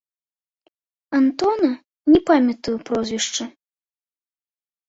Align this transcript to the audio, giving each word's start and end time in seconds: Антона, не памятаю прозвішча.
Антона, 1.19 1.69
не 2.11 2.19
памятаю 2.31 2.75
прозвішча. 2.91 3.45